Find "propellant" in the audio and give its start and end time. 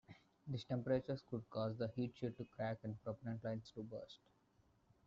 3.03-3.43